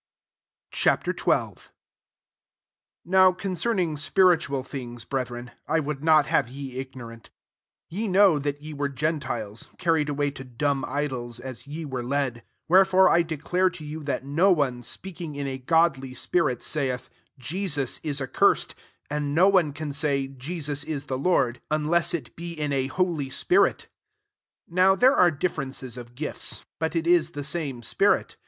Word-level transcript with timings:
Ch. 0.71 0.85
XII. 0.85 1.13
1 1.25 1.55
NOW 3.05 3.31
concern 3.33 3.77
ing 3.77 3.97
spiritual 3.97 4.63
things, 4.63 5.05
bretbreo, 5.05 5.51
1 5.67 5.83
Would 5.85 6.03
not 6.03 6.25
have 6.25 6.49
ye 6.49 6.77
ignorant 6.77 7.25
2 7.91 7.95
Ye 7.97 8.07
know 8.07 8.39
that 8.39 8.63
ye 8.63 8.73
were 8.73 8.89
gen 8.89 9.19
tiles, 9.19 9.69
carried 9.77 10.09
away 10.09 10.31
to 10.31 10.43
dan* 10.43 10.83
idols, 10.87 11.39
as 11.39 11.67
ye 11.67 11.85
were 11.85 12.01
led. 12.01 12.33
3 12.33 12.41
Where 12.65 12.85
fore 12.85 13.09
I 13.09 13.21
declare 13.21 13.69
to 13.69 13.85
you 13.85 14.01
that 14.05 14.25
no 14.25 14.51
one, 14.51 14.81
speaking 14.81 15.35
in 15.35 15.45
a 15.45 15.59
godly 15.59 16.15
spirit, 16.15 16.63
saith, 16.63 17.07
«Jesus 17.37 18.01
i> 18.03 18.09
accursed;" 18.09 18.73
and 19.07 19.35
no 19.35 19.49
one 19.49 19.71
can 19.71 19.89
a<ay, 19.89 20.27
^^ 20.27 20.35
Jesoa» 20.35 21.05
the 21.05 21.15
Lord|" 21.19 21.61
unless 21.69 22.15
it 22.15 22.35
^r 22.35 22.57
in 22.57 22.73
a 22.73 22.87
holy 22.87 23.25
1 23.25 23.29
CORINTHIANS 23.29 23.35
XII. 23.35 23.45
285 23.45 23.45
spirit 23.45 23.87
4 24.67 24.75
Nqw 24.75 24.99
there 24.99 25.15
are 25.15 25.29
differ 25.29 25.63
wnces 25.63 25.95
of 25.99 26.15
gifts;' 26.15 26.65
but 26.79 26.95
U 26.95 27.03
h 27.05 27.31
the 27.33 27.73
le 27.77 27.83
spirit. 27.83 28.35